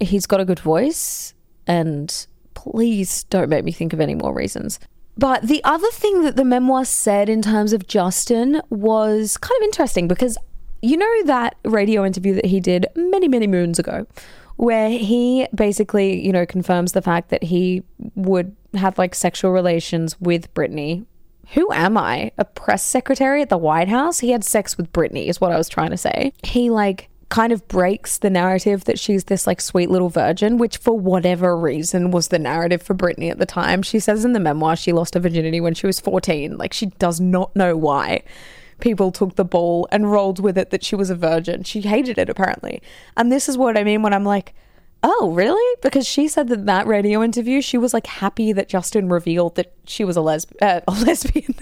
[0.00, 1.34] he's got a good voice
[1.66, 4.78] and please don't make me think of any more reasons.
[5.16, 9.64] But the other thing that the memoir said in terms of Justin was kind of
[9.64, 10.36] interesting because
[10.82, 14.06] you know that radio interview that he did many, many moons ago,
[14.56, 17.82] where he basically, you know, confirms the fact that he
[18.16, 21.06] would have like sexual relations with Britney
[21.52, 22.32] who am I?
[22.38, 24.20] A press secretary at the White House?
[24.20, 26.32] He had sex with Britney, is what I was trying to say.
[26.42, 30.76] He like kind of breaks the narrative that she's this like sweet little virgin, which
[30.76, 33.82] for whatever reason was the narrative for Britney at the time.
[33.82, 36.56] She says in the memoir she lost her virginity when she was 14.
[36.56, 38.22] Like she does not know why.
[38.80, 41.64] People took the ball and rolled with it that she was a virgin.
[41.64, 42.82] She hated it apparently.
[43.16, 44.54] And this is what I mean when I'm like,
[45.06, 45.76] Oh, really?
[45.82, 49.74] Because she said that that radio interview, she was like happy that Justin revealed that
[49.86, 51.54] she was a, lesb- uh, a lesbian,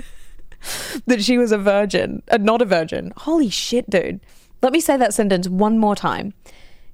[1.07, 3.13] that she was a virgin, uh, not a virgin.
[3.17, 4.21] Holy shit, dude.
[4.63, 6.35] Let me say that sentence one more time.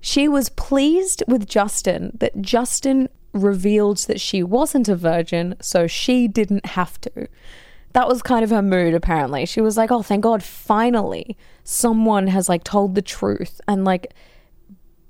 [0.00, 6.28] She was pleased with Justin that Justin revealed that she wasn't a virgin, so she
[6.28, 7.28] didn't have to.
[7.92, 9.44] That was kind of her mood, apparently.
[9.44, 14.14] She was like, oh, thank God, finally, someone has like told the truth and like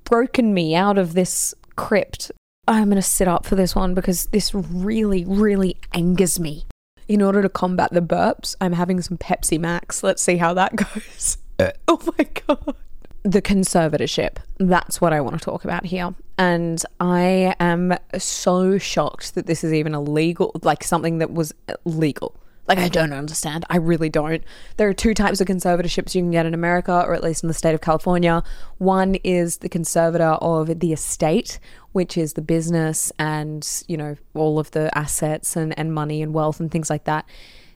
[0.08, 2.32] broken me out of this crypt.
[2.66, 6.64] I'm going to sit up for this one because this really, really angers me.
[7.06, 10.02] In order to combat the burps, I'm having some Pepsi Max.
[10.02, 11.38] Let's see how that goes.
[11.58, 11.70] Uh.
[11.88, 12.76] oh my God.
[13.22, 14.36] The conservatorship.
[14.58, 16.14] That's what I want to talk about here.
[16.36, 21.52] And I am so shocked that this is even illegal, like something that was
[21.84, 22.38] legal.
[22.68, 23.64] Like, I don't understand.
[23.70, 24.44] I really don't.
[24.76, 27.48] There are two types of conservatorships you can get in America, or at least in
[27.48, 28.42] the state of California.
[28.76, 31.58] One is the conservator of the estate,
[31.92, 36.34] which is the business and, you know, all of the assets and, and money and
[36.34, 37.26] wealth and things like that.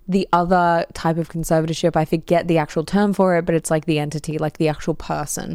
[0.07, 3.87] The other type of conservatorship, I forget the actual term for it, but it's like
[3.87, 5.55] the entity, like the actual person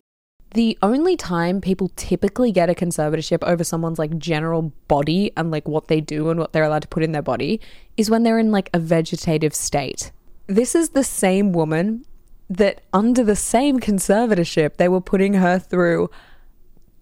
[0.57, 5.67] the only time people typically get a conservatorship over someone's like general body and like
[5.67, 7.61] what they do and what they're allowed to put in their body
[7.95, 10.11] is when they're in like a vegetative state.
[10.47, 12.05] This is the same woman
[12.49, 16.09] that under the same conservatorship they were putting her through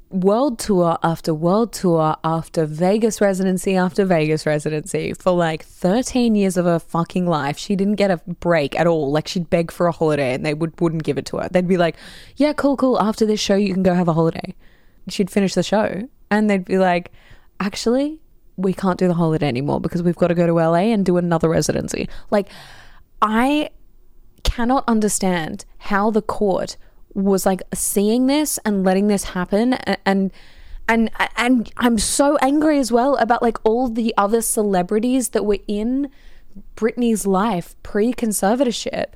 [0.09, 6.57] world tour after world tour after Vegas residency after Vegas residency for like 13 years
[6.57, 7.57] of her fucking life.
[7.57, 9.11] She didn't get a break at all.
[9.11, 11.49] Like she'd beg for a holiday and they would, wouldn't give it to her.
[11.49, 11.95] They'd be like,
[12.37, 12.99] yeah, cool, cool.
[12.99, 14.53] After this show, you can go have a holiday.
[15.09, 17.11] She'd finish the show and they'd be like,
[17.59, 18.21] actually,
[18.57, 21.17] we can't do the holiday anymore because we've got to go to LA and do
[21.17, 22.07] another residency.
[22.31, 22.47] Like,
[23.21, 23.69] I
[24.43, 26.77] cannot understand how the court
[27.15, 29.73] was like seeing this and letting this happen
[30.05, 30.31] and
[30.87, 35.57] and and I'm so angry as well about like all the other celebrities that were
[35.67, 36.11] in
[36.75, 39.13] Britney's life pre-conservatorship.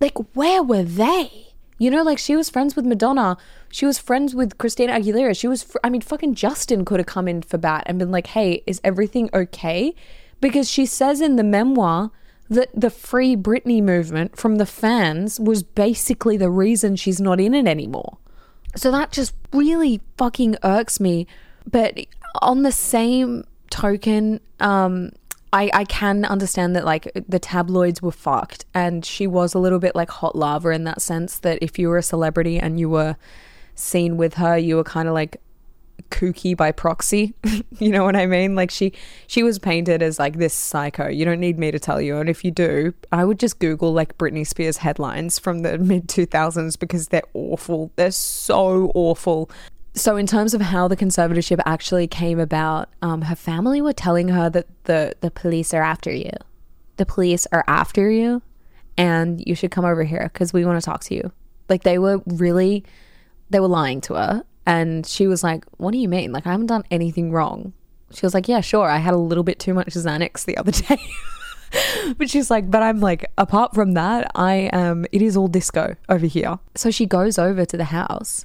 [0.00, 1.54] Like where were they?
[1.78, 3.38] You know, like she was friends with Madonna.
[3.70, 5.38] She was friends with Christina Aguilera.
[5.38, 8.10] She was, fr- I mean, fucking Justin could have come in for bat and been
[8.10, 9.94] like, hey, is everything okay?
[10.40, 12.10] Because she says in the memoir
[12.48, 17.54] that the free Britney movement from the fans was basically the reason she's not in
[17.54, 18.18] it anymore.
[18.76, 21.26] So that just really fucking irks me.
[21.70, 21.98] But
[22.40, 25.12] on the same token, um,
[25.52, 29.78] I, I can understand that like the tabloids were fucked and she was a little
[29.78, 32.88] bit like hot lava in that sense that if you were a celebrity and you
[32.88, 33.16] were
[33.74, 35.40] seen with her, you were kind of like
[36.10, 37.34] kooky by proxy.
[37.78, 38.54] you know what I mean?
[38.54, 38.92] Like she
[39.26, 41.08] she was painted as like this psycho.
[41.08, 42.18] You don't need me to tell you.
[42.18, 46.08] And if you do, I would just Google like Britney Spears headlines from the mid
[46.08, 47.90] 2000s because they're awful.
[47.96, 49.50] They're so awful.
[49.98, 54.28] So, in terms of how the conservatorship actually came about, um, her family were telling
[54.28, 56.30] her that the, the police are after you.
[56.98, 58.40] The police are after you,
[58.96, 61.32] and you should come over here because we want to talk to you.
[61.68, 62.84] Like, they were really,
[63.50, 64.44] they were lying to her.
[64.68, 66.30] And she was like, What do you mean?
[66.30, 67.72] Like, I haven't done anything wrong.
[68.12, 68.88] She was like, Yeah, sure.
[68.88, 71.00] I had a little bit too much Xanax the other day.
[72.18, 75.96] but she's like, But I'm like, apart from that, I am, it is all disco
[76.10, 76.58] over here.
[76.74, 78.44] So she goes over to the house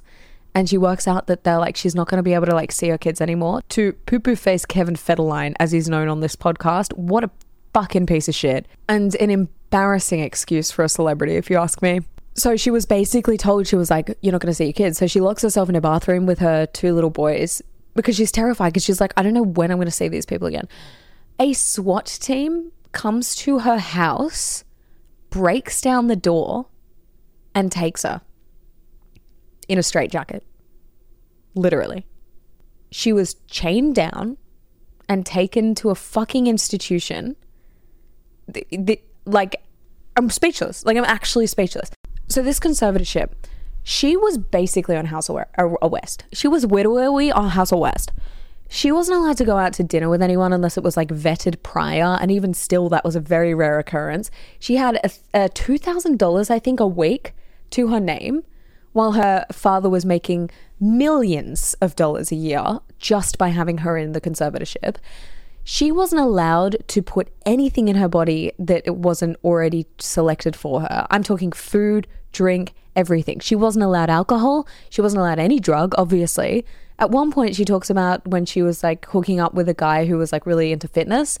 [0.54, 2.72] and she works out that they're like, she's not going to be able to like
[2.72, 3.60] see her kids anymore.
[3.70, 7.30] To poo poo face Kevin Federline, as he's known on this podcast, what a
[7.74, 8.66] fucking piece of shit.
[8.88, 12.00] And an embarrassing excuse for a celebrity, if you ask me.
[12.34, 14.98] So she was basically told she was like, You're not going to see your kids.
[14.98, 17.62] So she locks herself in a bathroom with her two little boys
[17.94, 20.26] because she's terrified because she's like, I don't know when I'm going to see these
[20.26, 20.68] people again.
[21.38, 24.64] A SWAT team comes to her house,
[25.30, 26.66] breaks down the door,
[27.54, 28.20] and takes her
[29.68, 30.44] in a straitjacket.
[31.54, 32.06] Literally.
[32.90, 34.36] She was chained down
[35.08, 37.36] and taken to a fucking institution.
[38.46, 39.56] The, the, like,
[40.16, 40.84] I'm speechless.
[40.84, 41.90] Like, I'm actually speechless.
[42.28, 43.30] So this conservatorship,
[43.82, 46.24] she was basically on House of uh, uh, West.
[46.32, 48.12] She was widowy on House of West.
[48.68, 51.62] She wasn't allowed to go out to dinner with anyone unless it was like vetted
[51.62, 54.30] prior, and even still, that was a very rare occurrence.
[54.58, 55.10] She had a,
[55.44, 57.34] a two thousand dollars, I think, a week
[57.70, 58.42] to her name,
[58.92, 64.12] while her father was making millions of dollars a year just by having her in
[64.12, 64.96] the conservatorship
[65.64, 70.82] she wasn't allowed to put anything in her body that it wasn't already selected for
[70.82, 71.06] her.
[71.10, 73.40] I'm talking food, drink, everything.
[73.40, 74.68] She wasn't allowed alcohol.
[74.90, 76.66] She wasn't allowed any drug, obviously.
[76.98, 80.04] At one point, she talks about when she was like hooking up with a guy
[80.04, 81.38] who was like really into fitness.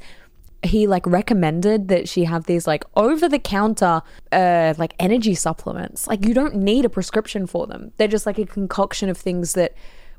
[0.62, 4.00] He like recommended that she have these like over the counter
[4.32, 6.06] uh like energy supplements.
[6.06, 7.92] Like you don't need a prescription for them.
[7.98, 9.74] They're just like a concoction of things that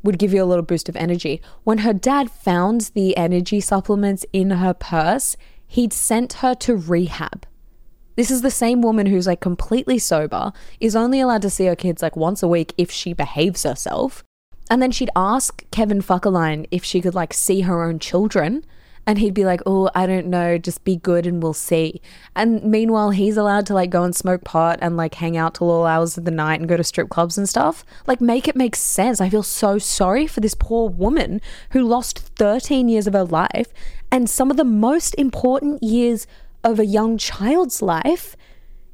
[0.05, 1.41] would give you a little boost of energy.
[1.63, 5.35] When her dad found the energy supplements in her purse,
[5.67, 7.45] he'd sent her to rehab.
[8.15, 11.75] This is the same woman who's like completely sober, is only allowed to see her
[11.75, 14.23] kids like once a week if she behaves herself.
[14.69, 18.65] And then she'd ask Kevin Fuckerline if she could like see her own children.
[19.07, 22.01] And he'd be like, Oh, I don't know, just be good and we'll see.
[22.35, 25.69] And meanwhile, he's allowed to like go and smoke pot and like hang out till
[25.69, 27.85] all hours of the night and go to strip clubs and stuff.
[28.07, 29.21] Like, make it make sense.
[29.21, 31.41] I feel so sorry for this poor woman
[31.71, 33.71] who lost 13 years of her life
[34.11, 36.25] and some of the most important years
[36.63, 38.35] of a young child's life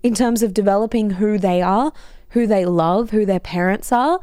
[0.04, 1.94] in terms of developing who they are,
[2.30, 4.20] who they love, who their parents are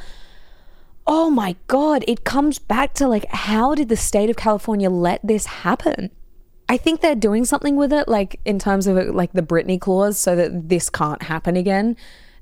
[1.08, 5.20] oh my God, it comes back to like, how did the state of California let
[5.26, 6.10] this happen?
[6.68, 10.18] I think they're doing something with it, like in terms of like the Britney clause,
[10.18, 11.96] so that this can't happen again.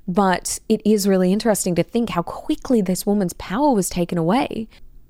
[0.05, 4.67] But it is really interesting to think how quickly this woman's power was taken away.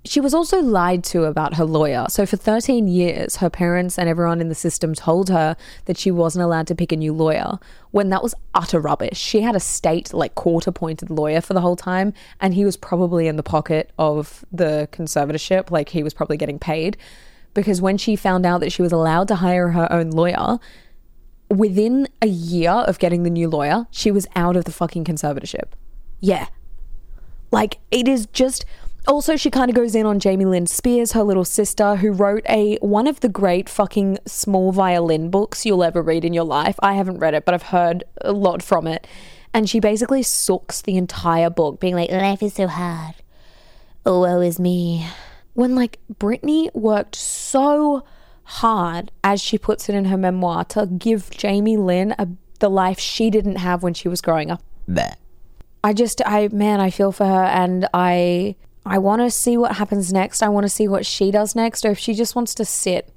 [0.08, 2.06] She was also lied to about her lawyer.
[2.10, 6.12] So, for 13 years, her parents and everyone in the system told her that she
[6.12, 7.60] wasn't allowed to pick a new lawyer
[7.92, 9.18] when that was utter rubbish.
[9.18, 12.78] She had a state, like, court appointed lawyer for the whole time, and he was
[12.78, 15.72] probably in the pocket of the conservatorship.
[15.72, 16.96] Like, he was probably getting paid.
[17.54, 20.60] Because when she found out that she was allowed to hire her own lawyer,
[21.50, 25.70] within a year of getting the new lawyer, she was out of the fucking conservatorship.
[26.20, 26.48] Yeah.
[27.52, 28.66] Like, it is just
[29.08, 32.46] Also, she kind of goes in on Jamie Lynn Spears, her little sister, who wrote
[32.50, 36.76] a one of the great fucking small violin books you'll ever read in your life.
[36.82, 39.08] I haven't read it, but I've heard a lot from it.
[39.54, 43.16] And she basically sucks the entire book, being like, life is so hard.
[44.06, 45.08] Oh, woe is me.
[45.54, 48.04] When like Britney worked so
[48.44, 52.28] hard, as she puts it in her memoir, to give Jamie Lynn a,
[52.60, 54.62] the life she didn't have when she was growing up.
[54.88, 55.16] Bleh.
[55.84, 58.56] I just, I, man, I feel for her and I,
[58.88, 60.42] I want to see what happens next.
[60.42, 63.14] I want to see what she does next or if she just wants to sit.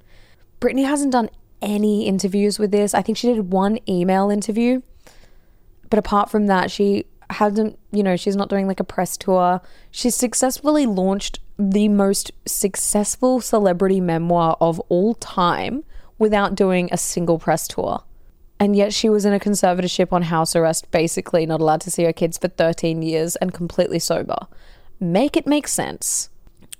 [0.60, 1.30] Britney hasn't done
[1.62, 2.94] any interviews with this.
[2.94, 4.82] I think she did one email interview.
[5.88, 9.60] But apart from that, she hasn't, you know, she's not doing like a press tour.
[9.90, 15.84] She's successfully launched the most successful celebrity memoir of all time
[16.18, 18.02] without doing a single press tour.
[18.58, 22.04] And yet she was in a conservatorship on house arrest, basically not allowed to see
[22.04, 24.46] her kids for 13 years and completely sober.
[25.00, 26.28] Make it make sense.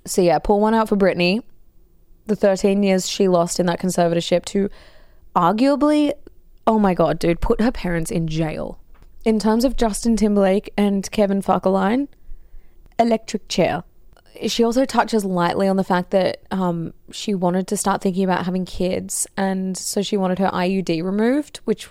[0.05, 1.41] So, yeah, pull one out for Britney.
[2.27, 4.69] The 13 years she lost in that conservatorship to
[5.35, 6.13] arguably,
[6.67, 8.79] oh my God, dude, put her parents in jail.
[9.25, 12.07] In terms of Justin Timberlake and Kevin Fauqueline,
[12.99, 13.83] electric chair.
[14.47, 18.45] She also touches lightly on the fact that um, she wanted to start thinking about
[18.45, 21.89] having kids, and so she wanted her IUD removed, which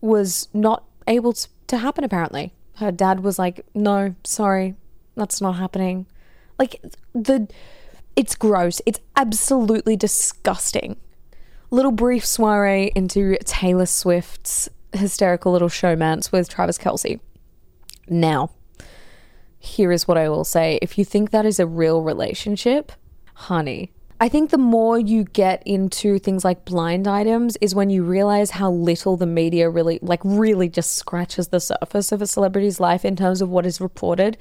[0.00, 2.52] was not able to happen apparently.
[2.76, 4.74] Her dad was like, "No, sorry,
[5.16, 6.06] that's not happening."
[6.58, 6.80] Like
[7.14, 7.48] the
[8.16, 8.80] it's gross.
[8.86, 10.96] It's absolutely disgusting.
[11.70, 17.20] Little brief soiree into Taylor Swift's hysterical little showmance with Travis Kelce.
[18.08, 18.50] Now,
[19.58, 20.78] here is what I will say.
[20.82, 22.92] If you think that is a real relationship,
[23.34, 28.04] honey, I think the more you get into things like blind items is when you
[28.04, 32.78] realize how little the media really, like, really just scratches the surface of a celebrity's
[32.78, 34.36] life in terms of what is reported.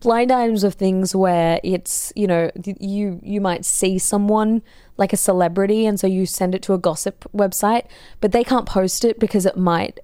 [0.00, 4.62] Blind items of things where it's, you know, you you might see someone
[4.96, 7.86] like a celebrity and so you send it to a gossip website,
[8.20, 9.98] but they can't post it because it might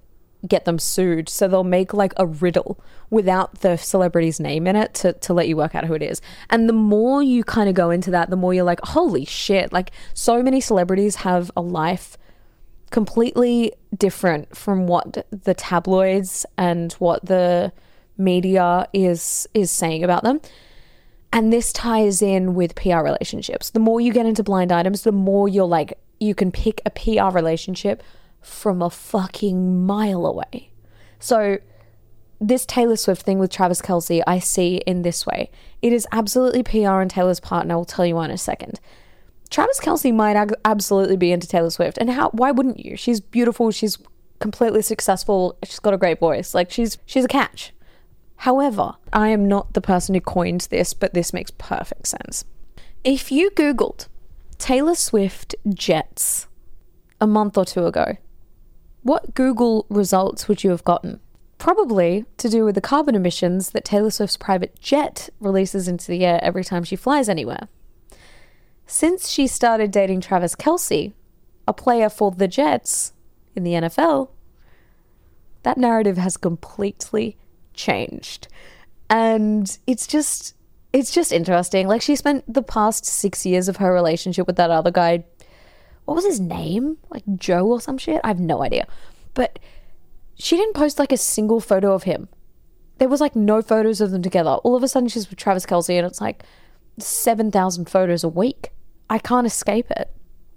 [0.47, 1.29] get them sued.
[1.29, 2.79] So they'll make like a riddle
[3.09, 6.21] without the celebrity's name in it to, to let you work out who it is.
[6.49, 9.73] And the more you kind of go into that, the more you're like, holy shit,
[9.73, 12.17] like so many celebrities have a life
[12.91, 17.71] completely different from what the tabloids and what the
[18.17, 20.41] media is is saying about them.
[21.33, 23.69] And this ties in with PR relationships.
[23.69, 26.89] The more you get into blind items, the more you're like you can pick a
[26.89, 28.01] PR relationship
[28.41, 30.69] from a fucking mile away.
[31.19, 31.57] So,
[32.39, 35.49] this Taylor Swift thing with Travis Kelce, I see in this way.
[35.81, 38.37] It is absolutely PR on Taylor's part, and I will tell you why in a
[38.37, 38.79] second.
[39.49, 42.29] Travis Kelce might ag- absolutely be into Taylor Swift, and how?
[42.31, 42.95] Why wouldn't you?
[42.97, 43.71] She's beautiful.
[43.71, 43.97] She's
[44.39, 45.57] completely successful.
[45.63, 46.53] She's got a great voice.
[46.53, 47.71] Like she's she's a catch.
[48.37, 52.45] However, I am not the person who coined this, but this makes perfect sense.
[53.03, 54.07] If you Googled
[54.57, 56.47] Taylor Swift jets
[57.21, 58.17] a month or two ago,
[59.03, 61.19] what Google results would you have gotten?
[61.57, 66.25] Probably to do with the carbon emissions that Taylor Swift's private jet releases into the
[66.25, 67.67] air every time she flies anywhere.
[68.87, 71.13] Since she started dating Travis Kelce,
[71.67, 73.13] a player for the Jets
[73.55, 74.29] in the NFL,
[75.63, 77.37] that narrative has completely
[77.75, 78.47] changed.
[79.09, 80.55] And it's just
[80.93, 81.87] it's just interesting.
[81.87, 85.25] Like she spent the past 6 years of her relationship with that other guy
[86.05, 86.97] what was his name?
[87.09, 88.21] Like Joe or some shit?
[88.23, 88.87] I have no idea.
[89.33, 89.59] But
[90.35, 92.29] she didn't post like a single photo of him.
[92.97, 94.51] There was like no photos of them together.
[94.51, 96.43] All of a sudden she's with Travis Kelce and it's like
[96.99, 98.69] 7,000 photos a week.
[99.09, 100.11] I can't escape it.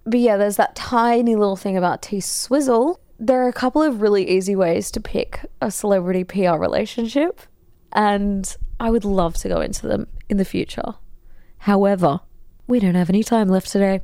[0.04, 3.00] But yeah, there's that tiny little thing about T Swizzle.
[3.18, 7.40] There are a couple of really easy ways to pick a celebrity PR relationship,
[7.92, 10.94] and I would love to go into them in the future.
[11.58, 12.20] However,
[12.68, 14.02] we don't have any time left today.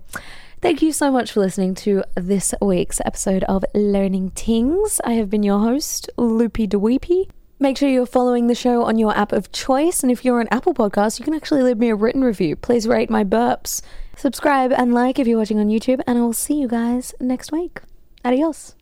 [0.60, 5.00] Thank you so much for listening to this week's episode of Learning Tings.
[5.04, 7.28] I have been your host, Loopy DeWeepy.
[7.60, 10.48] Make sure you're following the show on your app of choice, and if you're on
[10.50, 12.56] Apple Podcasts, you can actually leave me a written review.
[12.56, 13.80] Please rate my burps.
[14.16, 17.52] Subscribe and like if you're watching on YouTube, and I will see you guys next
[17.52, 17.80] week.
[18.24, 18.74] Adios.